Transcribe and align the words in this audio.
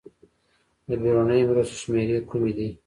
د 0.87 0.89
بېړنیو 1.01 1.49
مرستو 1.49 1.77
شمېرې 1.83 2.17
کومې 2.29 2.51
دي؟ 2.57 2.69